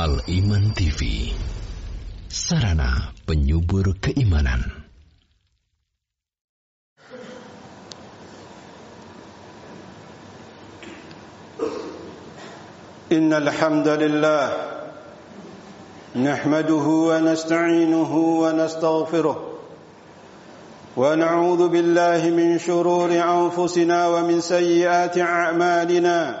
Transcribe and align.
Al-Iman 0.00 0.72
TV 0.72 1.32
Sarana 2.28 3.12
penyubur 3.28 3.96
keimanan 4.00 4.86
إن 13.12 13.32
الحمد 13.32 13.88
لله 13.88 14.52
نحمده 16.16 16.86
ونستعينه 17.10 18.12
ونستغفره 18.16 19.38
ونعوذ 20.96 21.68
بالله 21.68 22.30
من 22.30 22.58
شرور 22.58 23.10
أنفسنا 23.12 24.08
ومن 24.08 24.40
سيئات 24.40 25.18
أعمالنا 25.18 26.40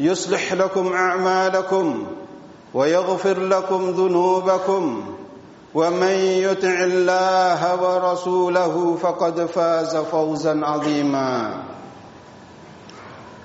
يصلح 0.00 0.52
لكم 0.52 0.92
أعمالكم 0.92 2.06
ويغفر 2.74 3.40
لكم 3.40 3.90
ذنوبكم 3.90 5.14
ومن 5.74 6.14
يطع 6.46 6.76
الله 6.80 7.82
ورسوله 7.82 8.96
فقد 9.02 9.44
فاز 9.46 9.96
فوزا 9.96 10.60
عظيما. 10.64 11.54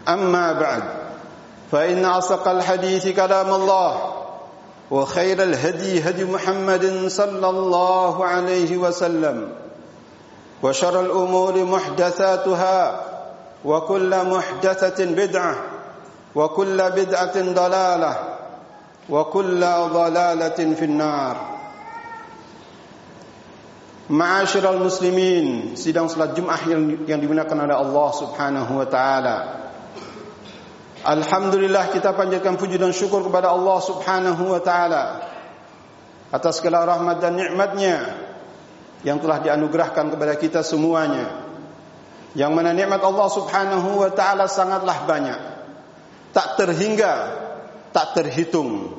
أما 0.08 0.54
بعد 0.54 0.84
فإن 1.72 2.06
أصدق 2.06 2.48
الحديث 2.48 3.08
كلام 3.08 3.54
الله 3.54 4.12
وخير 4.92 5.44
الهدي 5.44 6.10
هدي 6.10 6.24
محمد 6.26 7.08
صلى 7.08 7.50
الله 7.50 8.26
عليه 8.26 8.78
وسلم 8.78 9.50
وشر 10.64 11.00
الأمور 11.02 11.64
محدثاتها 11.64 13.02
وكل 13.66 14.26
محدثة 14.30 15.06
بدعة 15.06 15.56
وكل 16.35 16.79
بدعة 16.91 17.37
ضلالة 17.37 18.15
وكل 19.11 19.63
ضلالة 19.93 20.59
في 20.75 20.85
النار 20.85 21.37
Ma'asyiral 24.11 24.83
muslimin, 24.83 25.79
sidang 25.79 26.11
salat 26.11 26.35
Jumat 26.35 26.67
yang, 26.67 27.07
yang 27.07 27.23
dimuliakan 27.23 27.63
oleh 27.63 27.79
Allah 27.79 28.09
Subhanahu 28.11 28.83
wa 28.83 28.87
taala. 28.91 29.37
Alhamdulillah 31.07 31.95
kita 31.95 32.19
panjatkan 32.19 32.59
puji 32.59 32.75
dan 32.75 32.91
syukur 32.91 33.23
kepada 33.23 33.55
Allah 33.55 33.79
Subhanahu 33.79 34.51
wa 34.51 34.59
taala 34.59 35.31
atas 36.35 36.59
segala 36.59 36.91
rahmat 36.91 37.23
dan 37.23 37.39
nikmatnya 37.39 37.97
yang 39.07 39.23
telah 39.23 39.47
dianugerahkan 39.47 40.11
kepada 40.11 40.35
kita 40.35 40.67
semuanya. 40.67 41.47
Yang 42.35 42.51
mana 42.51 42.75
nikmat 42.75 42.99
Allah 43.07 43.31
Subhanahu 43.31 43.95
wa 43.95 44.11
taala 44.11 44.51
sangatlah 44.51 45.07
banyak 45.07 45.54
Tak 46.36 46.60
terhingga, 46.60 47.14
tak 47.96 48.20
terhitung. 48.20 48.92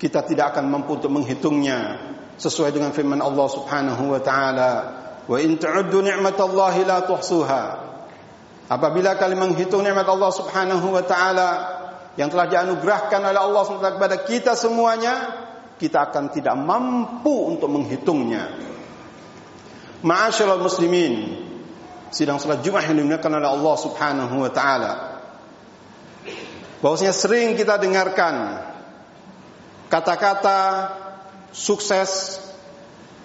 Kita 0.00 0.24
tidak 0.24 0.56
akan 0.56 0.72
mampu 0.72 0.96
untuk 0.96 1.12
menghitungnya 1.12 2.00
sesuai 2.40 2.72
dengan 2.72 2.96
firman 2.96 3.20
Allah 3.20 3.46
Subhanahu 3.52 4.16
wa 4.16 4.20
taala, 4.24 4.72
"Wa 5.28 5.36
in 5.36 5.60
ta'uddu 5.60 6.00
ni'matallahi 6.00 6.80
la 6.88 7.04
tuhsuha." 7.04 7.64
Apabila 8.72 9.20
kalian 9.20 9.52
menghitung 9.52 9.84
nikmat 9.84 10.08
Allah 10.08 10.32
Subhanahu 10.32 10.96
wa 10.96 11.04
taala 11.04 11.50
yang 12.16 12.32
telah 12.32 12.48
dianugerahkan 12.48 13.20
oleh 13.20 13.36
Allah 13.36 13.62
SWT 13.68 14.00
kepada 14.00 14.16
kita 14.24 14.56
semuanya, 14.56 15.28
kita 15.76 16.08
akan 16.08 16.32
tidak 16.32 16.56
mampu 16.56 17.52
untuk 17.52 17.68
menghitungnya. 17.68 18.48
Ma'asyiral 20.00 20.64
muslimin, 20.64 21.36
sidang 22.08 22.40
salat 22.40 22.64
Jumat 22.64 22.88
yang 22.88 23.04
dimuliakan 23.04 23.44
oleh 23.44 23.50
Allah 23.60 23.74
Subhanahu 23.76 24.34
wa 24.40 24.50
taala 24.50 25.11
bahwasanya 26.82 27.14
sering 27.14 27.54
kita 27.54 27.78
dengarkan 27.78 28.58
kata-kata 29.86 30.90
sukses, 31.54 32.42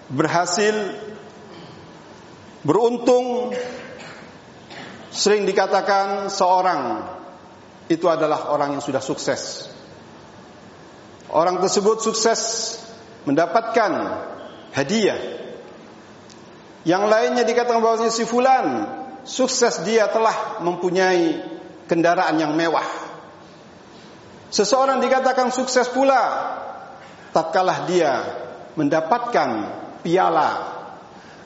berhasil, 0.06 0.94
beruntung 2.62 3.52
sering 5.10 5.42
dikatakan 5.48 6.30
seorang 6.30 7.02
itu 7.90 8.06
adalah 8.06 8.52
orang 8.54 8.78
yang 8.78 8.84
sudah 8.84 9.02
sukses. 9.02 9.66
Orang 11.28 11.60
tersebut 11.60 12.00
sukses 12.00 12.40
mendapatkan 13.26 13.92
hadiah. 14.72 15.18
Yang 16.86 17.04
lainnya 17.10 17.44
dikatakan 17.44 17.84
bahwasanya 17.84 18.14
si 18.14 18.24
fulan 18.24 18.66
sukses 19.28 19.84
dia 19.84 20.08
telah 20.08 20.62
mempunyai 20.64 21.42
kendaraan 21.84 22.36
yang 22.40 22.56
mewah. 22.56 23.07
Seseorang 24.48 25.04
dikatakan 25.04 25.52
sukses 25.52 25.88
pula 25.92 26.56
tatkala 27.36 27.84
dia 27.84 28.24
mendapatkan 28.74 29.48
piala. 30.00 30.50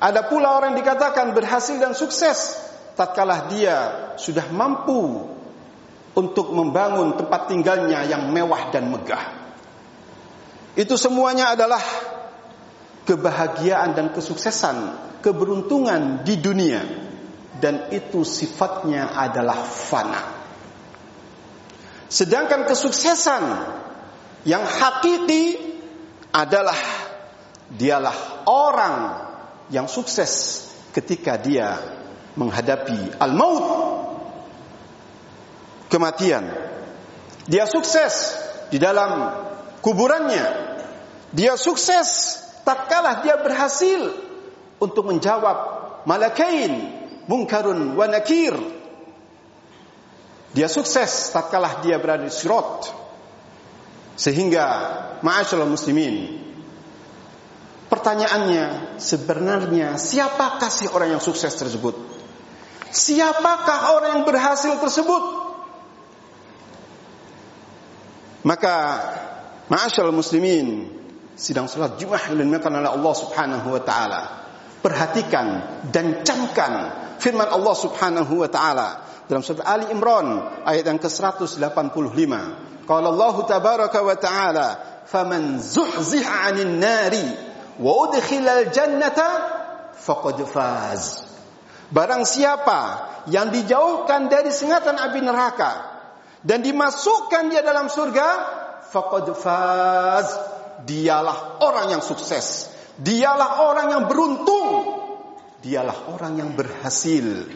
Ada 0.03 0.27
pula 0.27 0.59
orang 0.59 0.75
yang 0.75 0.81
dikatakan 0.83 1.35
berhasil 1.35 1.79
dan 1.79 1.95
sukses 1.95 2.59
tatkala 2.95 3.51
dia 3.51 3.77
sudah 4.19 4.47
mampu 4.55 5.27
untuk 6.13 6.53
membangun 6.53 7.17
tempat 7.17 7.49
tinggalnya 7.49 8.05
yang 8.07 8.29
mewah 8.31 8.71
dan 8.71 8.93
megah. 8.93 9.25
Itu 10.79 10.97
semuanya 10.97 11.53
adalah 11.57 11.81
kebahagiaan 13.05 13.99
dan 13.99 14.15
kesuksesan, 14.15 14.77
keberuntungan 15.25 16.23
di 16.23 16.39
dunia 16.39 16.83
dan 17.59 17.91
itu 17.95 18.23
sifatnya 18.23 19.15
adalah 19.15 19.59
fana. 19.65 20.42
Sedangkan 22.13 22.69
kesuksesan 22.69 23.45
yang 24.45 24.61
hakiki 24.69 25.57
adalah 26.29 26.77
dialah 27.73 28.45
orang 28.45 28.97
yang 29.73 29.89
sukses 29.89 30.61
ketika 30.93 31.41
dia 31.41 31.81
menghadapi 32.37 33.17
al-maut 33.17 33.65
kematian. 35.89 36.53
Dia 37.49 37.65
sukses 37.65 38.37
di 38.69 38.77
dalam 38.77 39.33
kuburannya. 39.81 40.77
Dia 41.33 41.57
sukses 41.57 42.37
tatkala 42.61 43.25
dia 43.25 43.41
berhasil 43.41 44.13
untuk 44.77 45.09
menjawab 45.09 45.57
malakain 46.05 46.93
munkarun 47.25 47.97
wa 47.97 48.05
nakir 48.05 48.82
dia 50.53 50.69
sukses 50.69 51.33
tatkala 51.33 51.81
dia 51.81 51.97
berada 51.97 52.25
di 52.25 52.33
sirat. 52.33 53.01
Sehingga 54.13 54.65
ma'asyiral 55.25 55.73
muslimin 55.73 56.43
Pertanyaannya 57.93 58.97
sebenarnya 58.97 60.01
siapakah 60.01 60.73
si 60.73 60.89
orang 60.89 61.13
yang 61.13 61.21
sukses 61.21 61.53
tersebut? 61.53 61.93
Siapakah 62.89 63.93
orang 63.93 64.11
yang 64.17 64.25
berhasil 64.25 64.81
tersebut? 64.81 65.21
Maka 68.49 68.77
ma'asyiral 69.69 70.17
muslimin 70.17 70.89
sidang 71.37 71.69
salat 71.69 72.01
Jumat 72.01 72.33
yang 72.33 72.49
dimuliakan 72.49 72.81
oleh 72.81 72.91
Allah 72.97 73.15
Subhanahu 73.15 73.69
wa 73.77 73.83
taala. 73.85 74.23
Perhatikan 74.81 75.47
dan 75.93 76.25
camkan 76.25 76.73
firman 77.21 77.45
Allah 77.45 77.77
Subhanahu 77.77 78.41
wa 78.41 78.49
taala 78.49 79.12
dalam 79.31 79.43
surat 79.43 79.63
Ali 79.65 79.91
Imran 79.95 80.63
ayat 80.67 80.85
yang 80.87 80.99
ke-185. 80.99 82.33
Qala 82.83 83.07
Allah 83.15 83.37
tabaraka 83.47 83.99
wa 84.03 84.17
taala 84.19 84.69
faman 85.07 85.63
zuhziha 85.63 86.51
'anil 86.51 86.75
nari 86.79 87.27
wa 87.79 87.93
udkhilal 88.09 88.75
jannata 88.75 89.29
faqad 89.95 90.43
faz. 90.47 91.23
Barang 91.93 92.25
siapa 92.27 93.13
yang 93.31 93.53
dijauhkan 93.55 94.27
dari 94.27 94.51
sengatan 94.51 94.99
api 94.99 95.21
neraka 95.23 95.73
dan 96.43 96.65
dimasukkan 96.65 97.55
dia 97.55 97.63
dalam 97.63 97.87
surga, 97.87 98.29
faqad 98.91 99.27
faz. 99.39 100.29
Dialah 100.83 101.63
orang 101.63 101.95
yang 101.95 102.03
sukses. 102.03 102.67
Dialah 102.99 103.71
orang 103.71 103.87
yang 103.95 104.05
beruntung. 104.11 104.99
Dialah 105.63 106.11
orang 106.11 106.43
yang 106.43 106.51
berhasil. 106.59 107.47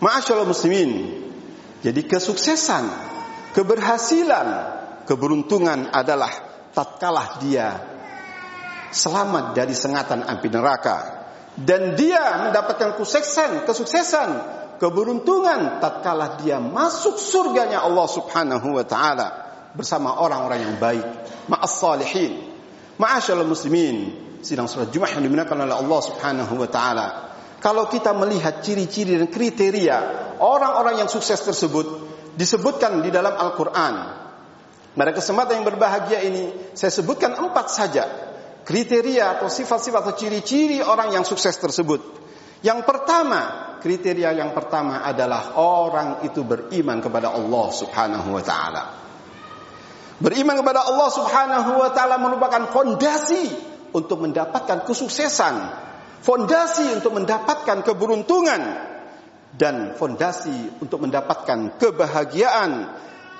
Ma'asyallah 0.00 0.48
muslimin. 0.48 1.24
Jadi 1.80 2.04
kesuksesan, 2.04 2.84
keberhasilan, 3.56 4.48
keberuntungan 5.08 5.88
adalah 5.92 6.32
tatkala 6.74 7.40
dia 7.40 7.80
selamat 8.92 9.56
dari 9.56 9.72
sengatan 9.76 10.24
api 10.24 10.48
neraka 10.52 10.96
dan 11.56 11.96
dia 11.96 12.48
mendapatkan 12.48 13.00
kesuksesan, 13.00 13.64
kesuksesan, 13.64 14.28
keberuntungan 14.76 15.80
tatkala 15.80 16.36
dia 16.40 16.60
masuk 16.60 17.16
surganya 17.16 17.80
Allah 17.80 18.06
Subhanahu 18.08 18.76
wa 18.76 18.84
taala 18.84 19.28
bersama 19.72 20.20
orang-orang 20.20 20.60
yang 20.64 20.76
baik, 20.76 21.04
ma'as 21.48 21.76
salihin. 21.76 22.44
Ma'asyallah 22.96 23.44
muslimin, 23.44 24.12
sidang 24.40 24.68
salat 24.68 24.92
Jumat 24.92 25.12
yang 25.16 25.28
oleh 25.28 25.76
Allah 25.76 26.00
Subhanahu 26.00 26.54
wa 26.60 26.68
taala. 26.68 27.06
Kalau 27.60 27.88
kita 27.88 28.12
melihat 28.12 28.60
ciri-ciri 28.60 29.16
dan 29.16 29.32
kriteria 29.32 29.96
orang-orang 30.38 31.04
yang 31.04 31.10
sukses 31.10 31.40
tersebut 31.40 31.86
disebutkan 32.36 33.00
di 33.00 33.08
dalam 33.08 33.32
Al-Qur'an. 33.32 33.94
Pada 34.96 35.12
kesempatan 35.12 35.60
yang 35.60 35.66
berbahagia 35.68 36.24
ini 36.24 36.72
saya 36.72 36.88
sebutkan 36.88 37.36
empat 37.36 37.66
saja 37.68 38.04
kriteria 38.66 39.38
atau 39.38 39.46
sifat-sifat 39.46 40.00
atau 40.02 40.14
ciri-ciri 40.18 40.82
orang 40.82 41.14
yang 41.14 41.24
sukses 41.24 41.54
tersebut. 41.56 42.02
Yang 42.66 42.82
pertama, 42.82 43.76
kriteria 43.78 44.34
yang 44.34 44.50
pertama 44.50 45.06
adalah 45.06 45.54
orang 45.60 46.26
itu 46.26 46.42
beriman 46.42 46.98
kepada 46.98 47.30
Allah 47.30 47.66
Subhanahu 47.70 48.28
wa 48.34 48.42
taala. 48.42 48.84
Beriman 50.18 50.56
kepada 50.58 50.82
Allah 50.88 51.08
Subhanahu 51.12 51.70
wa 51.78 51.90
taala 51.94 52.16
merupakan 52.18 52.72
fondasi 52.74 53.52
untuk 53.94 54.24
mendapatkan 54.24 54.82
kesuksesan, 54.82 55.54
fondasi 56.26 56.98
untuk 56.98 57.14
mendapatkan 57.14 57.86
keberuntungan 57.86 58.62
dan 59.54 59.94
fondasi 59.94 60.82
untuk 60.82 61.06
mendapatkan 61.06 61.78
kebahagiaan, 61.78 62.90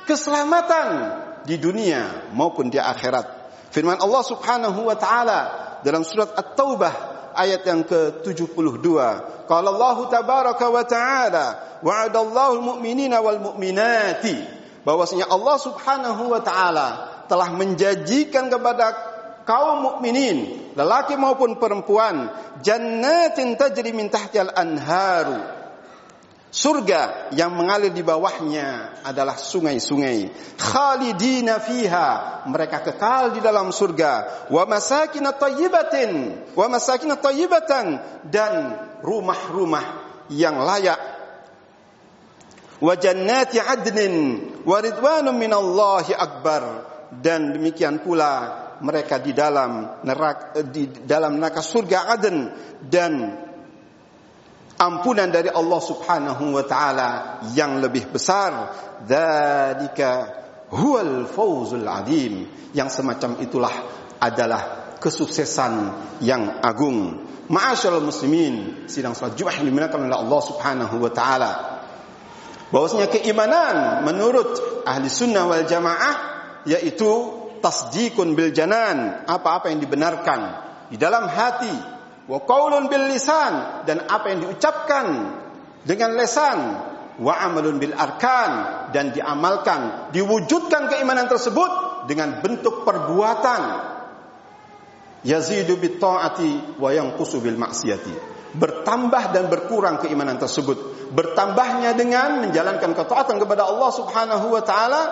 keselamatan 0.07 0.89
di 1.43 1.59
dunia 1.59 2.31
maupun 2.31 2.71
di 2.71 2.79
akhirat. 2.79 3.27
Firman 3.75 3.99
Allah 3.99 4.23
Subhanahu 4.23 4.87
wa 4.87 4.95
taala 4.95 5.41
dalam 5.83 6.07
surat 6.07 6.31
At-Taubah 6.39 6.95
ayat 7.35 7.67
yang 7.67 7.83
ke-72. 7.83 8.87
Qala 9.51 9.69
Allah 9.75 9.99
tabaraka 10.07 10.67
wa 10.71 10.85
taala, 10.87 11.47
wa'adallahu 11.83 12.53
al-mu'minina 12.63 13.19
wal 13.19 13.53
mu'minati. 13.53 14.39
Bahwasanya 14.87 15.27
Allah 15.27 15.59
Subhanahu 15.59 16.31
wa 16.31 16.39
taala 16.39 16.89
telah 17.27 17.51
menjanjikan 17.51 18.47
kepada 18.47 19.16
kaum 19.47 19.87
mukminin, 19.87 20.75
lelaki 20.75 21.15
maupun 21.15 21.57
perempuan, 21.63 22.29
jannatin 22.61 23.55
tajri 23.55 23.95
min 23.95 24.11
tahtiha 24.11 24.51
al-anharu. 24.51 25.57
Surga 26.57 27.29
yang 27.37 27.53
mengalir 27.53 27.93
di 27.93 28.01
bawahnya 28.01 28.97
adalah 29.05 29.37
sungai-sungai. 29.37 30.33
Khalidina 30.57 31.61
fiha. 31.61 32.09
Mereka 32.49 32.81
kekal 32.81 33.37
di 33.37 33.45
dalam 33.45 33.69
surga. 33.69 34.49
Wa 34.49 34.65
masakin 34.65 35.29
tayyibatin. 35.37 36.11
Wa 36.57 36.65
masakin 36.73 37.13
tayyibatan. 37.13 38.01
Dan 38.33 38.53
rumah-rumah 39.05 39.85
yang 40.33 40.57
layak. 40.65 40.97
Wa 42.81 42.97
jannati 42.97 43.61
adnin. 43.61 44.15
Wa 44.65 44.81
ridwanum 44.81 45.37
minallahi 45.37 46.17
akbar. 46.17 46.63
Dan 47.21 47.53
demikian 47.53 48.01
pula 48.01 48.65
mereka 48.81 49.21
di 49.21 49.33
dalam 49.33 50.03
neraka 50.05 50.61
di 50.67 50.89
dalam 51.05 51.41
neraka 51.41 51.61
surga 51.65 52.13
Aden 52.13 52.39
dan 52.85 53.13
ampunan 54.77 55.33
dari 55.33 55.49
Allah 55.49 55.81
Subhanahu 55.81 56.53
wa 56.53 56.65
taala 56.65 57.41
yang 57.57 57.81
lebih 57.81 58.13
besar. 58.13 58.77
Dzalika 59.05 60.09
huwal 60.73 61.29
fawzul 61.29 61.89
adim. 61.89 62.49
Yang 62.77 63.01
semacam 63.01 63.41
itulah 63.41 63.75
adalah 64.21 64.93
kesuksesan 65.01 65.73
yang 66.21 66.61
agung. 66.61 67.25
Ma'asyiral 67.47 68.03
muslimin 68.03 68.89
sidang 68.91 69.15
salat 69.15 69.39
Jumat 69.39 69.63
dimuliakan 69.63 70.11
oleh 70.11 70.19
Allah 70.19 70.41
Subhanahu 70.45 70.97
wa 70.99 71.13
taala. 71.15 71.53
Bahwasanya 72.75 73.07
keimanan 73.07 74.03
menurut 74.03 74.83
ahli 74.83 75.07
sunnah 75.07 75.47
wal 75.47 75.63
jamaah 75.63 76.15
yaitu 76.67 77.46
tasdikun 77.67 78.39
bil 78.39 78.55
janan 78.55 79.27
apa-apa 79.27 79.75
yang 79.75 79.83
dibenarkan 79.83 80.41
di 80.87 80.95
dalam 80.95 81.27
hati 81.27 81.75
wa 82.31 82.39
qaulun 82.47 82.87
bil 82.87 83.11
lisan 83.11 83.83
dan 83.83 84.07
apa 84.07 84.31
yang 84.31 84.47
diucapkan 84.47 85.07
dengan 85.83 86.15
lesan 86.15 86.59
wa 87.19 87.35
amalun 87.35 87.83
bil 87.83 87.91
arkan 87.91 88.87
dan 88.95 89.11
diamalkan 89.11 90.15
diwujudkan 90.15 90.95
keimanan 90.95 91.27
tersebut 91.27 92.07
dengan 92.07 92.39
bentuk 92.39 92.87
perbuatan. 92.87 93.63
Yazidu 95.27 95.75
bit 95.83 95.99
taati 95.99 96.79
wa 96.79 96.95
yanqusu 96.95 97.43
bil 97.43 97.59
maksiati 97.59 98.39
bertambah 98.55 99.35
dan 99.35 99.51
berkurang 99.51 99.99
keimanan 99.99 100.39
tersebut. 100.39 101.11
Bertambahnya 101.11 101.99
dengan 101.99 102.47
menjalankan 102.47 102.95
ketaatan 102.95 103.43
kepada 103.43 103.67
Allah 103.67 103.91
Subhanahu 103.91 104.55
wa 104.55 104.63
taala 104.63 105.03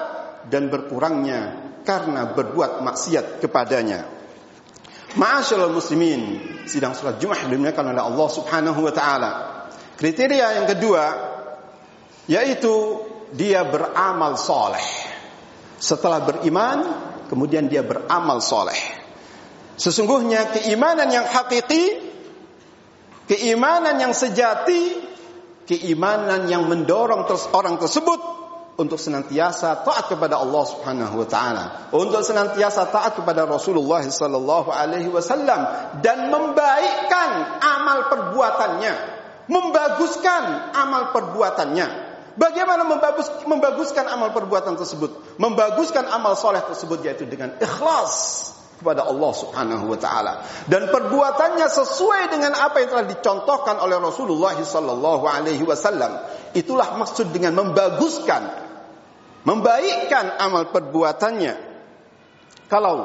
dan 0.47 0.71
berkurangnya 0.71 1.64
karena 1.85 2.33
berbuat 2.33 2.81
maksiat 2.81 3.45
kepadanya 3.45 4.15
Ma'asyiral 5.15 5.71
muslimin, 5.71 6.43
sidang 6.67 6.91
salat 6.91 7.23
Jumat 7.23 7.47
dimuliakan 7.47 7.95
oleh 7.95 8.03
Allah 8.03 8.29
Subhanahu 8.35 8.83
wa 8.83 8.91
taala. 8.91 9.33
Kriteria 9.95 10.59
yang 10.59 10.67
kedua 10.67 11.05
yaitu 12.27 12.99
dia 13.31 13.63
beramal 13.63 14.35
soleh. 14.35 14.83
Setelah 15.79 16.27
beriman, 16.27 16.79
kemudian 17.31 17.71
dia 17.71 17.87
beramal 17.87 18.43
soleh. 18.43 18.79
Sesungguhnya 19.79 20.51
keimanan 20.51 21.07
yang 21.15 21.31
hakiki, 21.31 22.11
keimanan 23.31 24.03
yang 24.03 24.19
sejati, 24.19 24.99
keimanan 25.71 26.51
yang 26.51 26.67
mendorong 26.67 27.31
orang 27.55 27.79
tersebut 27.79 28.44
untuk 28.75 28.99
senantiasa 28.99 29.87
taat 29.87 30.11
kepada 30.11 30.43
Allah 30.43 30.65
Subhanahu 30.67 31.23
wa 31.23 31.29
taala, 31.31 31.65
untuk 31.95 32.27
senantiasa 32.27 32.91
taat 32.91 33.15
kepada 33.15 33.47
Rasulullah 33.47 34.03
sallallahu 34.03 34.75
alaihi 34.75 35.07
wasallam 35.11 35.63
dan 36.03 36.31
membaikkan 36.35 37.31
amal 37.63 38.11
perbuatannya, 38.11 38.95
membaguskan 39.47 40.75
amal 40.75 41.15
perbuatannya. 41.15 42.03
Bagaimana 42.35 42.83
membagus, 42.83 43.31
membaguskan 43.47 44.11
amal 44.11 44.35
perbuatan 44.35 44.75
tersebut? 44.75 45.39
Membaguskan 45.39 46.11
amal 46.11 46.35
soleh 46.35 46.67
tersebut 46.67 47.07
yaitu 47.07 47.31
dengan 47.31 47.55
ikhlas 47.63 48.51
kepada 48.75 49.07
Allah 49.07 49.33
Subhanahu 49.39 49.87
wa 49.87 49.99
taala 49.99 50.43
dan 50.67 50.91
perbuatannya 50.91 51.63
sesuai 51.71 52.35
dengan 52.35 52.59
apa 52.59 52.83
yang 52.83 52.91
telah 52.91 53.07
dicontohkan 53.07 53.79
oleh 53.79 54.03
Rasulullah 54.03 54.59
sallallahu 54.59 55.25
alaihi 55.31 55.63
wasallam. 55.63 56.19
Itulah 56.59 56.99
maksud 56.99 57.31
dengan 57.31 57.55
membaguskan 57.55 58.64
membaikkan 59.45 60.41
amal 60.41 60.73
perbuatannya. 60.73 61.55
Kalau 62.69 62.97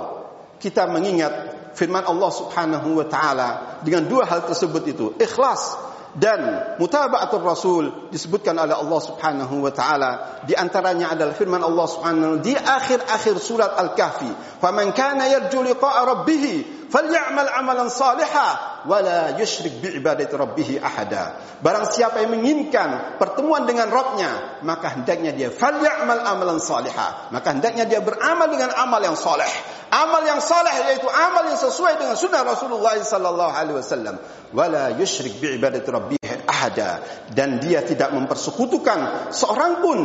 kita 0.60 0.88
mengingat 0.88 1.34
firman 1.76 2.04
Allah 2.04 2.32
Subhanahu 2.32 3.00
wa 3.00 3.06
taala 3.08 3.80
dengan 3.84 4.08
dua 4.08 4.26
hal 4.26 4.48
tersebut 4.48 4.84
itu, 4.88 5.06
ikhlas 5.20 5.90
dan 6.18 6.74
mutaba'atul 6.82 7.46
rasul 7.46 7.84
disebutkan 8.10 8.58
oleh 8.58 8.74
Allah 8.74 9.00
Subhanahu 9.04 9.62
wa 9.62 9.70
taala 9.70 10.42
di 10.42 10.58
antaranya 10.58 11.14
adalah 11.14 11.38
firman 11.38 11.62
Allah 11.62 11.86
Subhanahu 11.86 12.42
di 12.42 12.58
akhir-akhir 12.58 13.38
surat 13.38 13.78
Al-Kahfi 13.78 14.58
faman 14.58 14.90
kana 14.98 15.30
yarju 15.30 15.62
liqa'a 15.62 16.02
rabbih 16.10 16.44
falyamal 16.90 17.50
amalan 17.50 17.88
salihan 17.88 18.84
wala 18.90 19.38
yusyrik 19.38 19.80
bi 19.80 19.90
ibadati 19.96 20.34
rabbih 20.34 20.82
ahada. 20.82 21.38
Barang 21.62 21.88
siapa 21.90 22.26
yang 22.26 22.36
menginginkan 22.36 23.22
pertemuan 23.22 23.70
dengan 23.70 23.88
Rabbnya 23.94 24.62
maka 24.66 24.98
hendaknya 24.98 25.32
dia 25.32 25.50
falyamal 25.54 26.22
amalan 26.26 26.58
salihan 26.58 27.30
maka 27.30 27.54
hendaknya 27.54 27.86
dia 27.86 28.02
beramal 28.02 28.50
dengan 28.50 28.74
amal 28.74 29.00
yang 29.00 29.16
saleh. 29.16 29.50
Amal 29.90 30.22
yang 30.22 30.42
saleh 30.42 30.74
yaitu 30.86 31.10
amal 31.10 31.50
yang 31.50 31.58
sesuai 31.58 31.98
dengan 31.98 32.14
sunnah 32.14 32.46
Rasulullah 32.46 32.98
sallallahu 32.98 33.54
alaihi 33.54 33.78
wasallam. 33.78 34.16
Wala 34.54 34.94
yusyrik 34.98 35.42
bi 35.42 35.58
ibadati 35.58 35.90
rabbih 35.90 36.26
ahada. 36.46 37.02
Dan 37.34 37.58
dia 37.58 37.82
tidak 37.82 38.14
mempersekutukan 38.14 39.32
seorang 39.34 39.82
pun. 39.82 40.00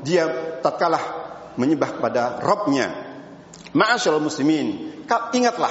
Dia 0.00 0.58
tatkala 0.64 0.96
menyembah 1.60 2.00
kepada 2.00 2.40
Rabbnya 2.40 3.10
Ma'asyiral 3.70 4.18
muslimin, 4.18 4.98
ingatlah 5.30 5.70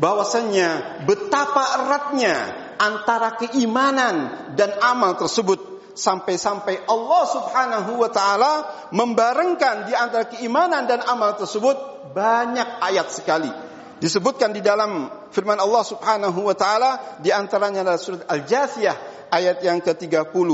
bahwasannya 0.00 1.04
betapa 1.04 1.76
eratnya 1.76 2.36
antara 2.80 3.36
keimanan 3.36 4.48
dan 4.56 4.72
amal 4.80 5.20
tersebut 5.20 5.60
sampai-sampai 5.92 6.88
Allah 6.88 7.22
Subhanahu 7.28 8.00
wa 8.00 8.08
taala 8.08 8.52
membarengkan 8.96 9.84
di 9.84 9.92
antara 9.92 10.24
keimanan 10.32 10.88
dan 10.88 11.04
amal 11.04 11.36
tersebut 11.36 11.76
banyak 12.16 12.80
ayat 12.80 13.12
sekali. 13.12 13.52
Disebutkan 14.00 14.56
di 14.56 14.64
dalam 14.64 15.12
firman 15.28 15.60
Allah 15.60 15.84
Subhanahu 15.84 16.48
wa 16.48 16.56
taala 16.56 17.20
di 17.20 17.28
antaranya 17.28 17.84
adalah 17.84 18.00
surat 18.00 18.24
Al-Jathiyah 18.24 19.28
ayat 19.28 19.60
yang 19.60 19.84
ke-30. 19.84 20.48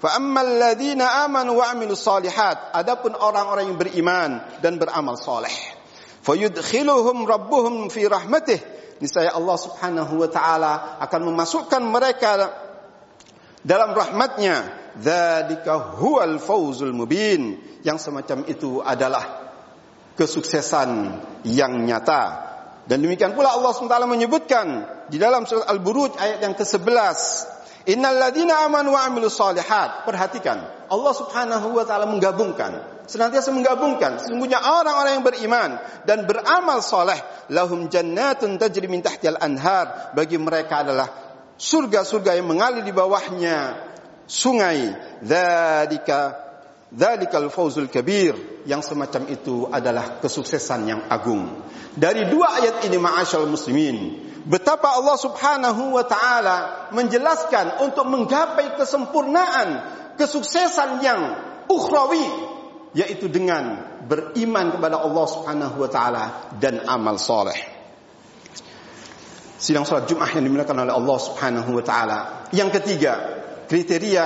Fa 0.00 0.16
ammal 0.16 0.56
ladzina 0.56 1.24
amanu 1.28 1.60
wa 1.60 1.68
amilus 1.68 2.00
solihat, 2.00 2.72
adapun 2.72 3.12
orang-orang 3.12 3.68
yang 3.68 3.76
beriman 3.76 4.30
dan 4.64 4.80
beramal 4.80 5.20
soleh. 5.20 5.52
Fayudkhiluhum 6.24 7.28
rabbuhum 7.28 7.92
fi 7.92 8.08
rahmatih. 8.08 8.75
Niscaya 8.96 9.36
Allah 9.36 9.56
Subhanahu 9.60 10.24
wa 10.24 10.28
taala 10.32 10.96
akan 11.04 11.20
memasukkan 11.32 11.82
mereka 11.84 12.30
dalam 13.60 13.92
rahmatnya. 13.92 14.84
Dzalika 14.96 16.00
huwal 16.00 16.40
fawzul 16.40 16.96
mubin. 16.96 17.60
Yang 17.84 18.08
semacam 18.08 18.48
itu 18.48 18.80
adalah 18.80 19.52
kesuksesan 20.16 21.20
yang 21.44 21.84
nyata. 21.84 22.46
Dan 22.86 23.02
demikian 23.02 23.34
pula 23.34 23.50
Allah 23.52 23.74
SWT 23.74 24.06
menyebutkan 24.06 24.66
di 25.10 25.18
dalam 25.18 25.42
surat 25.42 25.66
Al-Buruj 25.66 26.16
ayat 26.16 26.38
yang 26.42 26.54
ke-11. 26.54 27.18
Innal 27.90 28.18
ladzina 28.18 28.62
amanu 28.66 28.94
wa 28.94 29.06
amilus 29.06 29.34
solihat. 29.34 30.06
Perhatikan, 30.06 30.86
Allah 30.90 31.12
Subhanahu 31.14 31.74
wa 31.74 31.84
taala 31.86 32.06
menggabungkan, 32.06 32.95
senantiasa 33.06 33.54
menggabungkan 33.54 34.22
sesungguhnya 34.22 34.58
orang-orang 34.60 35.12
yang 35.18 35.26
beriman 35.26 35.70
dan 36.04 36.26
beramal 36.26 36.82
soleh 36.82 37.18
lahum 37.50 37.86
jannatun 37.86 38.58
tajri 38.58 38.86
min 38.86 39.02
tahtiyal 39.02 39.38
anhar. 39.38 40.12
Bagi 40.12 40.38
mereka 40.38 40.82
adalah 40.86 41.08
surga-surga 41.56 42.36
yang 42.36 42.46
mengalir 42.50 42.82
di 42.82 42.92
bawahnya 42.92 43.78
sungai. 44.26 44.92
Dzalika 45.22 46.46
Dzalikal 46.86 47.50
fawzul 47.50 47.90
kabir 47.90 48.62
yang 48.62 48.78
semacam 48.78 49.26
itu 49.26 49.66
adalah 49.66 50.22
kesuksesan 50.22 50.86
yang 50.86 51.00
agung. 51.10 51.66
Dari 51.98 52.30
dua 52.30 52.62
ayat 52.62 52.86
ini 52.86 52.94
ma'asyal 52.94 53.50
muslimin, 53.50 54.22
betapa 54.46 54.94
Allah 54.94 55.18
Subhanahu 55.18 55.98
wa 55.98 56.06
taala 56.06 56.88
menjelaskan 56.94 57.82
untuk 57.82 58.06
menggapai 58.06 58.78
kesempurnaan 58.78 59.68
kesuksesan 60.14 61.02
yang 61.02 61.20
ukhrawi 61.66 62.22
yaitu 62.96 63.28
dengan 63.28 63.76
beriman 64.08 64.72
kepada 64.72 65.04
Allah 65.04 65.26
Subhanahu 65.28 65.76
wa 65.84 65.90
taala 65.92 66.24
dan 66.56 66.80
amal 66.88 67.20
soleh. 67.20 67.60
Sidang 69.60 69.84
salat 69.84 70.08
Jumat 70.08 70.32
yang 70.32 70.48
dimuliakan 70.48 70.88
oleh 70.88 70.94
Allah 70.96 71.18
Subhanahu 71.20 71.76
wa 71.76 71.84
taala. 71.84 72.48
Yang 72.56 72.80
ketiga, 72.80 73.12
kriteria 73.68 74.24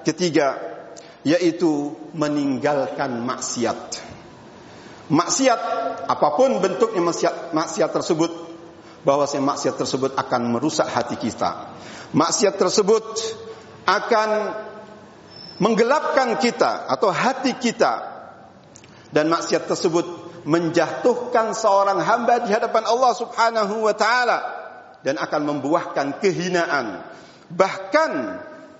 ketiga 0.00 0.56
yaitu 1.28 1.92
meninggalkan 2.16 3.20
maksiat. 3.20 4.00
Maksiat 5.12 5.60
apa 6.08 6.28
pun 6.40 6.56
bentuknya 6.64 7.04
maksiat, 7.04 7.52
maksiat 7.52 7.90
tersebut 7.92 8.32
bahwasanya 9.04 9.44
maksiat 9.44 9.76
tersebut 9.76 10.16
akan 10.16 10.56
merusak 10.56 10.88
hati 10.88 11.20
kita. 11.20 11.76
Maksiat 12.16 12.56
tersebut 12.56 13.04
akan 13.84 14.28
menggelapkan 15.58 16.36
kita 16.40 16.90
atau 16.90 17.08
hati 17.08 17.56
kita 17.56 18.16
dan 19.12 19.32
maksiat 19.32 19.64
tersebut 19.64 20.04
menjatuhkan 20.46 21.56
seorang 21.56 21.98
hamba 21.98 22.46
di 22.46 22.54
hadapan 22.54 22.86
Allah 22.86 23.12
Subhanahu 23.18 23.82
wa 23.82 23.94
taala 23.96 24.38
dan 25.02 25.18
akan 25.18 25.42
membuahkan 25.42 26.22
kehinaan. 26.22 27.02
Bahkan 27.50 28.12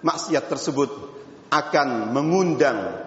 maksiat 0.02 0.44
tersebut 0.46 0.90
akan 1.50 2.14
mengundang 2.14 3.06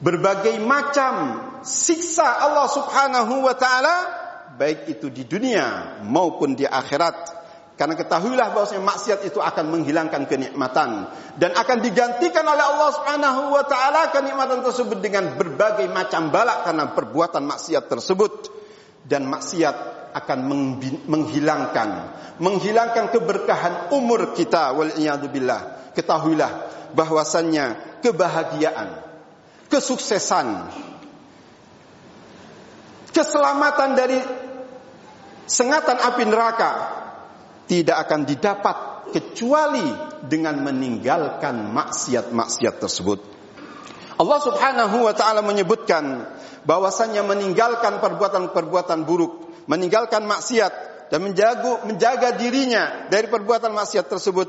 berbagai 0.00 0.60
macam 0.60 1.40
siksa 1.64 2.24
Allah 2.24 2.68
Subhanahu 2.68 3.44
wa 3.44 3.54
taala 3.56 3.96
baik 4.60 4.92
itu 4.92 5.08
di 5.08 5.24
dunia 5.24 6.00
maupun 6.04 6.52
di 6.52 6.68
akhirat. 6.68 7.39
Karena 7.80 7.96
ketahuilah 7.96 8.52
bahwasanya 8.52 8.84
maksiat 8.84 9.24
itu 9.24 9.40
akan 9.40 9.72
menghilangkan 9.72 10.28
kenikmatan. 10.28 11.08
Dan 11.40 11.56
akan 11.56 11.80
digantikan 11.80 12.44
oleh 12.44 12.60
Allah 12.60 12.92
Subhanahu 12.92 13.56
wa 13.56 13.64
taala 13.64 14.12
kenikmatan 14.12 14.60
tersebut 14.60 15.00
dengan 15.00 15.32
berbagai 15.40 15.88
macam 15.88 16.28
balak 16.28 16.68
karena 16.68 16.92
perbuatan 16.92 17.40
maksiat 17.40 17.88
tersebut. 17.88 18.52
Dan 19.08 19.32
maksiat 19.32 20.12
akan 20.12 20.38
menghilangkan 21.08 21.88
menghilangkan 22.36 23.16
keberkahan 23.16 23.96
umur 23.96 24.36
kita 24.36 24.76
wal 24.76 24.92
billah. 25.32 25.92
Ketahuilah 25.96 26.52
bahwasannya 26.92 27.96
kebahagiaan, 28.04 28.92
kesuksesan, 29.72 30.68
keselamatan 33.16 33.90
dari 33.96 34.20
sengatan 35.48 35.96
api 35.96 36.22
neraka 36.28 37.00
tidak 37.70 38.02
akan 38.10 38.26
didapat 38.26 38.76
kecuali 39.14 39.86
dengan 40.26 40.58
meninggalkan 40.58 41.70
maksiat-maksiat 41.70 42.74
tersebut. 42.82 43.18
Allah 44.18 44.38
Subhanahu 44.42 45.06
wa 45.06 45.14
taala 45.14 45.40
menyebutkan 45.46 46.26
bahwasannya 46.66 47.22
meninggalkan 47.22 48.02
perbuatan-perbuatan 48.02 49.06
buruk, 49.06 49.64
meninggalkan 49.70 50.26
maksiat 50.26 50.72
dan 51.14 51.22
menjaga 51.22 51.86
menjaga 51.86 52.34
dirinya 52.34 53.06
dari 53.06 53.30
perbuatan 53.30 53.70
maksiat 53.70 54.10
tersebut 54.10 54.48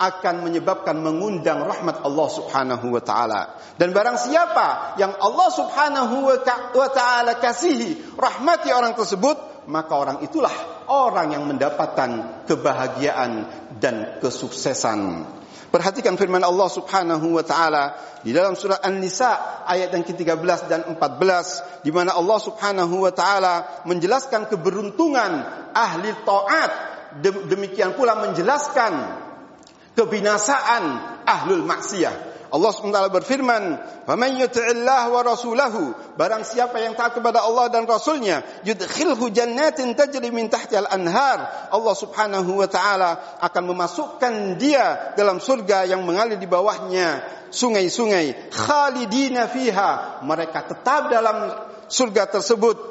akan 0.00 0.48
menyebabkan 0.48 0.96
mengundang 0.96 1.60
rahmat 1.68 2.00
Allah 2.00 2.28
Subhanahu 2.32 2.86
wa 2.96 3.02
taala. 3.04 3.60
Dan 3.76 3.92
barang 3.92 4.16
siapa 4.16 4.96
yang 4.96 5.12
Allah 5.20 5.48
Subhanahu 5.52 6.24
wa 6.72 6.88
taala 6.88 7.36
kasihi 7.36 8.16
rahmati 8.16 8.72
orang 8.72 8.96
tersebut, 8.96 9.59
maka 9.70 9.94
orang 9.94 10.18
itulah 10.26 10.52
orang 10.90 11.38
yang 11.38 11.46
mendapatkan 11.46 12.42
kebahagiaan 12.50 13.46
dan 13.78 14.18
kesuksesan. 14.18 15.30
Perhatikan 15.70 16.18
firman 16.18 16.42
Allah 16.42 16.66
Subhanahu 16.66 17.38
wa 17.38 17.46
taala 17.46 17.94
di 18.26 18.34
dalam 18.34 18.58
surah 18.58 18.82
An-Nisa 18.82 19.62
ayat 19.70 19.94
yang 19.94 20.02
ke-13 20.02 20.66
dan 20.66 20.82
14 20.98 21.86
di 21.86 21.94
mana 21.94 22.18
Allah 22.18 22.38
Subhanahu 22.42 23.06
wa 23.06 23.14
taala 23.14 23.86
menjelaskan 23.86 24.50
keberuntungan 24.50 25.30
ahli 25.70 26.10
taat 26.26 26.72
demikian 27.22 27.94
pula 27.94 28.18
menjelaskan 28.18 28.92
kebinasaan 29.94 30.84
ahlul 31.22 31.62
maksiyah. 31.62 32.29
Allah 32.50 32.70
SWT 32.74 33.14
berfirman, 33.14 33.62
"Faman 34.06 34.42
yuti'illah 34.42 35.06
wa 35.06 35.22
rasulahu", 35.22 35.94
barang 36.18 36.42
siapa 36.42 36.82
yang 36.82 36.98
taat 36.98 37.14
kepada 37.14 37.46
Allah 37.46 37.70
dan 37.70 37.86
Rasulnya, 37.86 38.42
yudkhilhu 38.66 39.30
jannatin 39.30 39.94
tajri 39.94 40.34
min 40.34 40.50
tahtiha 40.50 40.90
al-anhar. 40.90 41.70
Allah 41.70 41.94
Subhanahu 41.94 42.58
wa 42.58 42.66
taala 42.66 43.38
akan 43.38 43.62
memasukkan 43.70 44.58
dia 44.58 45.14
dalam 45.14 45.38
surga 45.38 45.86
yang 45.86 46.02
mengalir 46.02 46.42
di 46.42 46.50
bawahnya 46.50 47.22
sungai-sungai, 47.54 48.50
khalidina 48.50 49.46
fiha. 49.46 50.22
Mereka 50.26 50.74
tetap 50.74 51.10
dalam 51.10 51.54
surga 51.86 52.34
tersebut 52.34 52.90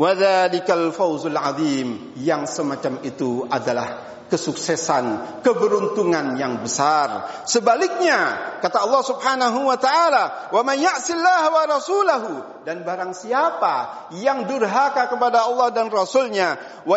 Wadzalikal 0.00 0.96
fawzul 0.96 1.36
azim 1.36 2.16
yang 2.16 2.48
semacam 2.48 3.04
itu 3.04 3.44
adalah 3.44 4.19
kesuksesan, 4.30 5.42
keberuntungan 5.42 6.38
yang 6.38 6.62
besar. 6.62 7.26
Sebaliknya, 7.44 8.56
kata 8.62 8.86
Allah 8.86 9.02
Subhanahu 9.02 9.66
wa 9.66 9.76
taala, 9.76 10.54
"Wa 10.54 10.62
may 10.62 10.80
wa 10.80 11.62
rasulahu" 11.66 12.64
dan 12.64 12.86
barang 12.86 13.12
siapa 13.12 14.08
yang 14.16 14.46
durhaka 14.46 15.10
kepada 15.10 15.44
Allah 15.44 15.74
dan 15.74 15.90
Rasulnya, 15.90 16.56
wa 16.86 16.96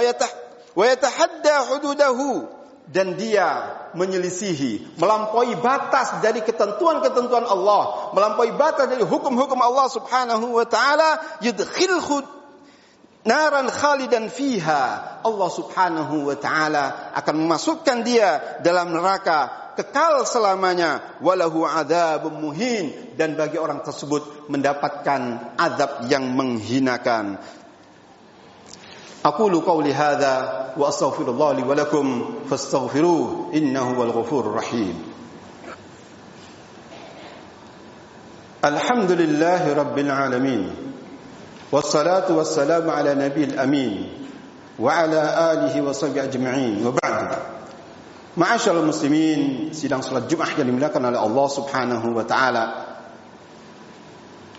wa 0.73 0.85
yatahadda 0.85 1.73
hududahu 1.73 2.45
dan 2.89 3.15
dia 3.15 3.79
menyelisihi, 3.95 4.99
melampaui 4.99 5.55
batas 5.61 6.19
dari 6.19 6.43
ketentuan-ketentuan 6.43 7.47
Allah, 7.47 8.11
melampaui 8.11 8.51
batas 8.59 8.91
dari 8.91 9.05
hukum-hukum 9.05 9.57
Allah 9.61 9.87
Subhanahu 9.87 10.59
wa 10.59 10.65
taala, 10.67 11.39
yudkhilhu 11.39 12.42
naran 13.23 13.71
khalidan 13.71 14.27
fiha. 14.27 15.19
Allah 15.23 15.49
Subhanahu 15.49 16.27
wa 16.27 16.35
taala 16.35 17.15
akan 17.15 17.35
memasukkan 17.47 17.97
dia 18.03 18.59
dalam 18.61 18.91
neraka 18.91 19.73
kekal 19.79 20.27
selamanya. 20.27 21.19
Walahu 21.23 21.63
adzabun 21.63 22.39
muhin. 22.43 23.15
Dan 23.15 23.39
bagi 23.39 23.57
orang 23.57 23.81
tersebut 23.81 24.51
mendapatkan 24.51 25.55
azab 25.55 26.11
yang 26.11 26.35
menghinakan. 26.35 27.39
Aqulu 29.23 29.63
qawli 29.63 29.95
hadza 29.95 30.75
wa 30.75 30.91
astaghfirullah 30.91 31.49
li 31.55 31.63
wa 31.63 31.75
lakum 31.79 32.05
fastaghfiruh. 32.51 33.55
Innahu 33.55 33.95
wal 33.95 34.11
ghafurur 34.11 34.59
rahim. 34.59 35.15
Alhamdulillahi 38.63 39.75
rabbil 39.75 40.11
alamin 40.11 40.82
Nabil 43.17 43.57
amin 43.57 43.93
Wa 44.77 45.05
ala 45.05 45.21
alihi 45.57 45.81
wa 45.81 45.89
sahbihi 45.89 46.21
ajma'in 46.29 46.73
Wa 46.85 46.93
ba'du 46.93 47.25
Ma'asyal 48.37 48.85
muslimin 48.85 49.73
Sidang 49.73 50.05
salat 50.05 50.29
Jum'ah 50.29 50.53
yang 50.53 50.69
dimuliakan 50.69 51.09
oleh 51.09 51.17
Allah 51.17 51.47
subhanahu 51.49 52.13
wa 52.13 52.25
ta'ala. 52.25 52.65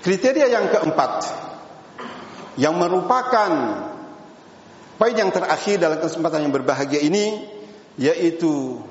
Kriteria 0.02 0.50
yang 0.50 0.66
keempat 0.75 1.12
Yang 2.59 2.75
merupakan 2.75 3.50
Poin 4.94 5.14
yang 5.14 5.30
terakhir 5.30 5.78
dalam 5.78 6.02
kesempatan 6.02 6.50
yang 6.50 6.54
berbahagia 6.54 6.99
ini 6.99 7.47
Yaitu 7.94 8.83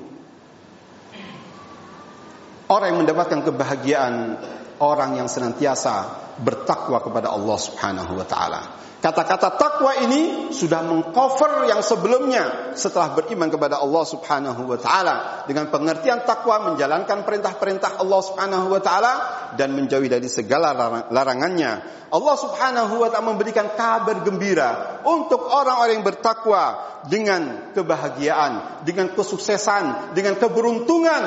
Orang 2.64 2.96
yang 2.96 3.00
mendapatkan 3.04 3.44
kebahagiaan 3.44 4.40
Orang 4.84 5.16
yang 5.16 5.32
senantiasa 5.32 6.12
bertakwa 6.44 7.00
kepada 7.00 7.32
Allah 7.32 7.56
Subhanahu 7.56 8.20
wa 8.20 8.26
taala. 8.28 8.84
Kata-kata 9.04 9.60
takwa 9.60 10.00
ini 10.00 10.48
sudah 10.48 10.80
mengcover 10.80 11.68
yang 11.68 11.84
sebelumnya 11.84 12.72
setelah 12.72 13.12
beriman 13.12 13.52
kepada 13.52 13.80
Allah 13.80 14.04
Subhanahu 14.08 14.64
wa 14.64 14.80
taala 14.80 15.44
dengan 15.44 15.68
pengertian 15.68 16.24
takwa 16.24 16.72
menjalankan 16.72 17.20
perintah-perintah 17.20 18.00
Allah 18.00 18.20
Subhanahu 18.24 18.72
wa 18.72 18.80
taala 18.80 19.12
dan 19.60 19.76
menjauhi 19.76 20.08
dari 20.08 20.24
segala 20.28 20.72
larangannya. 21.12 21.72
Allah 22.08 22.36
Subhanahu 22.40 23.00
wa 23.00 23.08
taala 23.12 23.28
memberikan 23.28 23.76
kabar 23.76 24.24
gembira 24.24 25.00
untuk 25.04 25.52
orang-orang 25.52 26.00
yang 26.00 26.06
bertakwa 26.08 26.64
dengan 27.04 27.72
kebahagiaan, 27.76 28.84
dengan 28.88 29.12
kesuksesan, 29.12 30.16
dengan 30.16 30.40
keberuntungan 30.40 31.24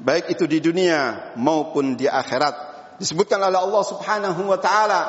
baik 0.00 0.32
itu 0.32 0.48
di 0.48 0.58
dunia 0.64 1.32
maupun 1.36 1.94
di 1.94 2.08
akhirat. 2.08 2.72
Disebutkan 2.96 3.40
oleh 3.40 3.60
Allah 3.60 3.84
Subhanahu 3.84 4.40
wa 4.48 4.58
taala. 4.60 5.02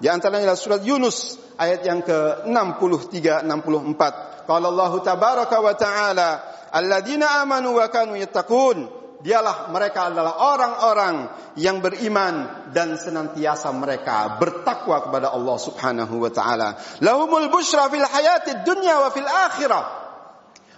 Di 0.00 0.08
antaranya 0.08 0.56
surat 0.56 0.80
Yunus 0.80 1.36
ayat 1.60 1.84
yang 1.84 2.00
ke-63 2.00 3.44
64 3.44 4.48
qala 4.48 4.66
Allah 4.72 4.92
tabaraka 5.04 5.56
wa 5.60 5.74
taala 5.76 6.28
alladzina 6.72 7.44
amanu 7.44 7.76
wa 7.76 7.86
kanu 7.92 8.16
yattaqun. 8.16 9.00
Dialah 9.20 9.68
mereka 9.68 10.08
adalah 10.08 10.40
orang-orang 10.56 11.28
yang 11.60 11.84
beriman 11.84 12.64
dan 12.72 12.96
senantiasa 12.96 13.68
mereka 13.76 14.40
bertakwa 14.40 15.04
kepada 15.04 15.36
Allah 15.36 15.56
Subhanahu 15.60 16.24
wa 16.24 16.32
taala. 16.32 16.80
Lahumul 17.04 17.52
busyra 17.52 17.92
fil 17.92 18.08
hayatid 18.08 18.64
dunya 18.64 18.96
wa 18.96 19.12
fil 19.12 19.28
akhirah. 19.28 19.84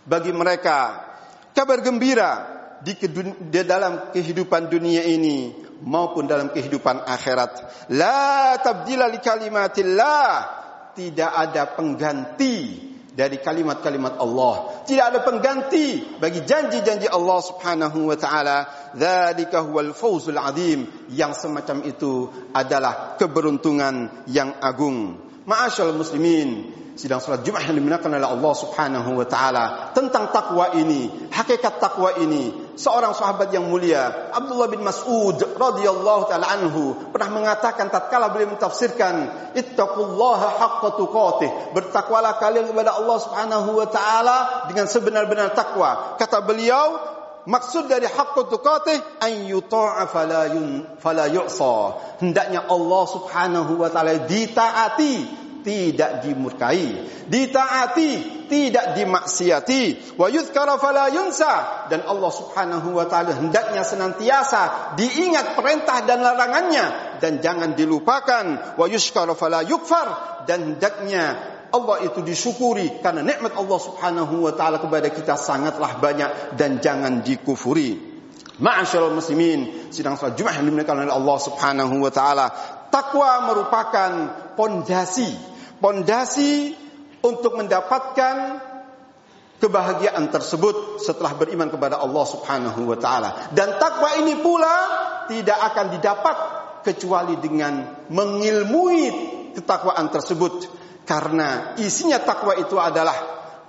Bagi 0.03 0.35
mereka 0.35 1.07
kabar 1.55 1.79
gembira 1.87 2.62
di, 2.83 2.95
di 3.51 3.61
dalam 3.63 4.11
kehidupan 4.11 4.67
dunia 4.67 5.07
ini 5.07 5.55
maupun 5.83 6.27
dalam 6.27 6.51
kehidupan 6.51 7.07
akhirat. 7.07 7.87
La 7.95 8.59
tabdila 8.59 9.11
li 9.11 9.19
kalimatillah. 9.23 10.61
Tidak 10.93 11.31
ada 11.33 11.73
pengganti 11.73 12.77
dari 13.17 13.41
kalimat-kalimat 13.41 14.21
Allah. 14.21 14.85
Tidak 14.85 15.05
ada 15.09 15.25
pengganti 15.25 16.21
bagi 16.21 16.45
janji-janji 16.45 17.09
Allah 17.09 17.39
Subhanahu 17.41 18.13
wa 18.13 18.17
taala. 18.21 18.59
Dzalika 18.93 19.65
huwal 19.65 19.97
fawzul 19.97 20.37
azim. 20.37 20.85
Yang 21.09 21.49
semacam 21.49 21.89
itu 21.89 22.29
adalah 22.53 23.17
keberuntungan 23.17 24.29
yang 24.29 24.61
agung. 24.61 25.17
Ma'asyal 25.49 25.97
muslimin, 25.97 26.82
sidang 26.93 27.25
salat 27.25 27.41
Jumat 27.49 27.65
yang 27.65 27.81
dimenangkan 27.81 28.13
oleh 28.13 28.29
Allah 28.29 28.53
Subhanahu 28.53 29.11
wa 29.17 29.27
taala 29.27 29.65
tentang 29.97 30.29
takwa 30.29 30.77
ini, 30.77 31.09
hakikat 31.33 31.81
takwa 31.81 32.21
ini. 32.21 32.53
Seorang 32.77 33.13
sahabat 33.17 33.53
yang 33.53 33.69
mulia, 33.69 34.33
Abdullah 34.33 34.69
bin 34.69 34.85
Mas'ud 34.85 35.37
radhiyallahu 35.37 36.29
taala 36.29 36.49
anhu 36.53 36.97
pernah 37.13 37.33
mengatakan 37.33 37.89
tatkala 37.89 38.33
beliau 38.33 38.53
mentafsirkan 38.57 39.15
ittaqullaha 39.57 40.49
haqqa 40.61 40.89
tuqatih, 41.01 41.51
bertakwalah 41.73 42.37
kalian 42.37 42.69
kepada 42.69 42.97
Allah 42.97 43.19
Subhanahu 43.21 43.69
wa 43.77 43.89
taala 43.89 44.69
dengan 44.69 44.85
sebenar-benar 44.89 45.57
takwa. 45.57 46.17
Kata 46.21 46.45
beliau, 46.45 47.13
Maksud 47.43 47.91
dari 47.91 48.07
haqqu 48.07 48.47
tuqatih 48.55 49.19
an 49.19 49.33
yuta'a 49.51 50.07
fala 50.07 50.47
yun 50.55 50.87
fala 51.03 51.27
yu'sa. 51.27 51.99
Hendaknya 52.23 52.71
Allah 52.71 53.03
Subhanahu 53.11 53.83
wa 53.83 53.91
taala 53.91 54.15
ditaati 54.31 55.43
tidak 55.63 56.27
dimurkai, 56.27 57.07
ditaati, 57.31 58.13
tidak 58.51 58.99
dimaksiati, 58.99 60.15
wa 60.19 60.27
yuzkara 60.29 60.77
fala 60.77 61.09
yunsa. 61.09 61.89
Dan 61.89 62.05
Allah 62.05 62.33
Subhanahu 62.35 62.99
wa 62.99 63.07
taala 63.09 63.33
hendaknya 63.33 63.87
senantiasa 63.87 64.95
diingat 64.99 65.57
perintah 65.57 66.05
dan 66.05 66.21
larangannya. 66.21 67.17
Dan 67.23 67.39
jangan 67.39 67.79
dilupakan, 67.79 68.77
wa 68.77 68.87
yushkara 68.91 69.33
fala 69.39 69.63
yukfar. 69.63 70.43
Dan 70.45 70.75
hendaknya 70.77 71.39
Allah 71.73 72.05
itu 72.05 72.21
disyukuri 72.21 73.01
karena 73.01 73.25
nikmat 73.25 73.57
Allah 73.57 73.79
Subhanahu 73.81 74.45
wa 74.45 74.53
taala 74.53 74.77
kepada 74.77 75.09
kita 75.09 75.41
sangatlah 75.41 75.97
banyak 75.97 76.59
dan 76.61 76.85
jangan 76.85 77.25
dikufuri. 77.25 78.13
Ma'asyiral 78.61 79.17
muslimin, 79.17 79.89
sidang 79.89 80.21
salat 80.21 80.37
Jumat 80.37 80.61
yang 80.61 80.69
dimuliakan 80.69 81.09
oleh 81.09 81.15
Allah 81.17 81.39
Subhanahu 81.41 81.95
wa 82.05 82.13
taala, 82.13 82.47
takwa 82.93 83.49
merupakan 83.49 84.11
pondasi 84.53 85.52
pondasi 85.83 86.71
untuk 87.27 87.59
mendapatkan 87.59 88.63
kebahagiaan 89.59 90.31
tersebut 90.31 91.03
setelah 91.03 91.35
beriman 91.35 91.71
kepada 91.71 91.99
Allah 91.99 92.25
Subhanahu 92.27 92.87
wa 92.87 92.99
taala. 92.99 93.51
Dan 93.51 93.79
takwa 93.83 94.19
ini 94.23 94.39
pula 94.39 94.77
tidak 95.27 95.59
akan 95.75 95.87
didapat 95.99 96.37
kecuali 96.87 97.39
dengan 97.39 98.07
mengilmui 98.11 99.05
ketakwaan 99.55 100.11
tersebut 100.11 100.67
karena 101.07 101.79
isinya 101.79 102.19
takwa 102.23 102.59
itu 102.59 102.79
adalah 102.79 103.15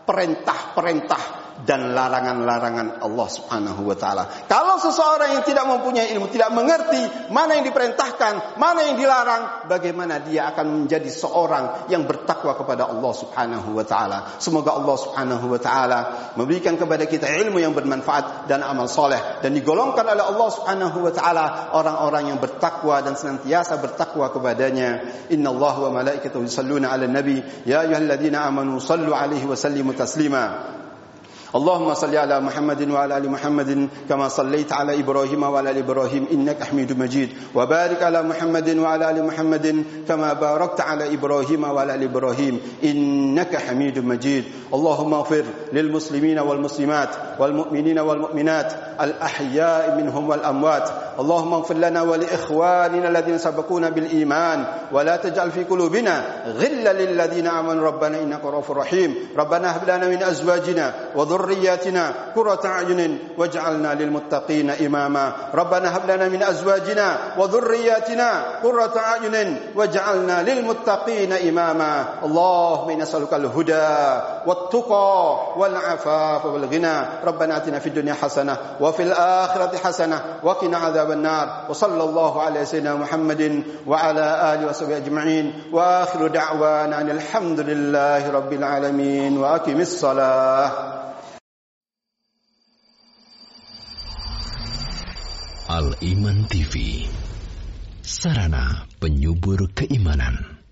perintah-perintah 0.05 1.42
dan 1.61 1.93
larangan-larangan 1.93 3.05
Allah 3.05 3.27
Subhanahu 3.29 3.85
wa 3.85 3.93
taala. 3.93 4.25
Kalau 4.49 4.81
seseorang 4.81 5.37
yang 5.37 5.43
tidak 5.45 5.69
mempunyai 5.69 6.09
ilmu, 6.11 6.27
tidak 6.33 6.49
mengerti 6.49 7.29
mana 7.29 7.61
yang 7.61 7.65
diperintahkan, 7.69 8.57
mana 8.57 8.89
yang 8.89 8.97
dilarang, 8.97 9.69
bagaimana 9.69 10.17
dia 10.19 10.49
akan 10.49 10.85
menjadi 10.85 11.07
seorang 11.13 11.87
yang 11.93 12.09
bertakwa 12.09 12.57
kepada 12.57 12.89
Allah 12.89 13.13
Subhanahu 13.13 13.69
wa 13.77 13.85
taala. 13.85 14.35
Semoga 14.41 14.75
Allah 14.75 14.97
Subhanahu 14.97 15.45
wa 15.47 15.59
taala 15.61 15.99
memberikan 16.35 16.75
kepada 16.75 17.05
kita 17.05 17.29
ilmu 17.29 17.61
yang 17.61 17.77
bermanfaat 17.77 18.49
dan 18.49 18.65
amal 18.65 18.89
soleh 18.89 19.39
dan 19.39 19.53
digolongkan 19.53 20.03
oleh 20.03 20.25
Allah 20.25 20.49
Subhanahu 20.51 20.97
wa 21.05 21.13
taala 21.13 21.45
orang-orang 21.71 22.33
yang 22.33 22.39
bertakwa 22.41 22.99
dan 23.05 23.15
senantiasa 23.15 23.79
bertakwa 23.79 24.33
kepadanya. 24.33 25.05
Inna 25.31 25.53
Allah 25.53 25.75
wa 25.79 26.01
malaikatahu 26.03 26.43
yusalluna 26.43 26.91
'alan 26.91 27.13
nabi 27.13 27.39
ya 27.63 27.87
ayyuhalladzina 27.87 28.43
amanu 28.43 28.83
sallu 28.83 29.15
'alaihi 29.15 29.47
wa 29.47 29.55
sallimu 29.55 29.95
taslima. 29.95 30.82
اللهم 31.53 31.93
صل 31.93 32.15
على 32.15 32.39
محمد 32.39 32.91
وعلى 32.91 33.17
آل 33.17 33.29
محمد 33.29 33.89
كما 34.09 34.27
صليت 34.27 34.73
على 34.73 34.99
إبراهيم 34.99 35.43
وعلى 35.43 35.69
آل 35.71 35.77
إبراهيم 35.77 36.27
إنك 36.33 36.63
حميد 36.63 36.97
مجيد. 36.97 37.29
وبارك 37.55 38.03
على 38.03 38.23
محمد 38.23 38.77
وعلى 38.77 39.09
آل 39.09 39.25
محمد 39.25 39.85
كما 40.07 40.33
باركت 40.33 40.81
على 40.81 41.13
إبراهيم 41.13 41.63
وعلى 41.63 41.95
آل 41.95 42.03
إبراهيم 42.03 42.59
إنك 42.83 43.55
حميد 43.55 43.99
مجيد. 43.99 44.43
اللهم 44.73 45.13
اغفر 45.13 45.43
للمسلمين 45.73 46.39
والمسلمات 46.39 47.09
والمؤمنين 47.39 47.99
والمؤمنات 47.99 48.73
الأحياء 49.01 49.97
منهم 49.97 50.29
والأموات. 50.29 50.89
اللهم 51.19 51.53
اغفر 51.53 51.75
لنا 51.75 52.01
ولإخواننا 52.01 53.07
الذين 53.09 53.37
سبقونا 53.37 53.89
بالإيمان. 53.89 54.65
ولا 54.91 55.15
تجعل 55.15 55.51
في 55.51 55.63
قلوبنا 55.63 56.25
غلا 56.57 56.93
للذين 56.93 57.47
آمنوا. 57.47 57.85
ربنا 57.85 58.21
إنك 58.21 58.41
رؤوف 58.45 58.71
رحيم. 58.71 59.37
ربنا 59.37 59.77
هب 59.77 59.83
لنا 59.83 60.07
من 60.09 60.23
أزواجنا 60.23 61.13
وذرياتنا 61.15 61.42
ذرياتنا 61.43 62.13
قرة 62.35 62.59
أعين 62.65 63.19
واجعلنا 63.37 63.93
للمتقين 63.93 64.69
إماما. 64.69 65.31
ربنا 65.53 65.97
هب 65.97 66.11
لنا 66.11 66.27
من 66.29 66.43
أزواجنا 66.43 67.17
وذرياتنا 67.37 68.43
قرة 68.63 68.93
أعين 68.97 69.59
واجعلنا 69.75 70.43
للمتقين 70.43 71.33
إماما. 71.33 72.05
اللهم 72.23 72.89
إنا 72.89 73.03
نسألك 73.03 73.33
الهدى 73.33 73.91
والتقى 74.47 75.37
والعفاف 75.57 76.45
والغنى. 76.45 76.97
ربنا 77.25 77.57
آتنا 77.57 77.79
في 77.79 77.87
الدنيا 77.87 78.13
حسنة 78.13 78.57
وفي 78.81 79.03
الآخرة 79.03 79.77
حسنة 79.77 80.21
وقنا 80.43 80.77
عذاب 80.77 81.11
النار. 81.11 81.65
وصلى 81.69 82.03
الله 82.03 82.41
على 82.41 82.65
سيدنا 82.65 82.95
محمد 82.95 83.63
وعلى 83.87 84.53
آله 84.53 84.69
وصحبه 84.69 84.97
أجمعين. 84.97 85.53
وآخر 85.73 86.27
دعوانا 86.27 87.01
أن 87.01 87.09
الحمد 87.09 87.59
لله 87.59 88.31
رب 88.31 88.53
العالمين. 88.53 89.37
وأقم 89.37 89.81
الصلاة. 89.81 91.02
Al 95.73 95.89
Iman 96.05 96.45
TV 96.45 97.01
Sarana 98.05 98.85
penyubur 99.01 99.73
keimanan 99.73 100.62